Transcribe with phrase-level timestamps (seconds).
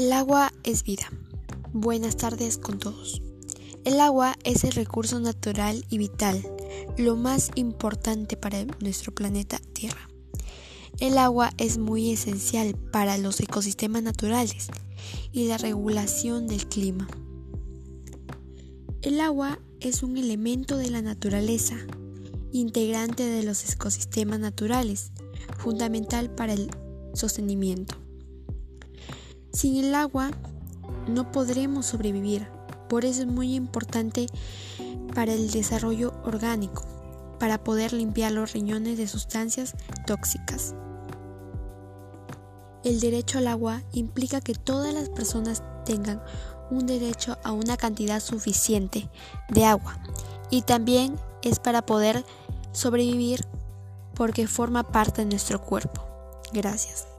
[0.00, 1.12] El agua es vida.
[1.74, 3.20] Buenas tardes con todos.
[3.84, 6.42] El agua es el recurso natural y vital,
[6.96, 10.08] lo más importante para nuestro planeta Tierra.
[11.00, 14.68] El agua es muy esencial para los ecosistemas naturales
[15.32, 17.06] y la regulación del clima.
[19.02, 21.76] El agua es un elemento de la naturaleza,
[22.52, 25.12] integrante de los ecosistemas naturales,
[25.58, 26.70] fundamental para el
[27.12, 27.96] sostenimiento.
[29.60, 30.30] Sin el agua
[31.06, 32.48] no podremos sobrevivir,
[32.88, 34.24] por eso es muy importante
[35.14, 36.82] para el desarrollo orgánico,
[37.38, 39.74] para poder limpiar los riñones de sustancias
[40.06, 40.74] tóxicas.
[42.84, 46.22] El derecho al agua implica que todas las personas tengan
[46.70, 49.10] un derecho a una cantidad suficiente
[49.50, 49.98] de agua
[50.48, 52.24] y también es para poder
[52.72, 53.44] sobrevivir
[54.14, 56.02] porque forma parte de nuestro cuerpo.
[56.50, 57.09] Gracias.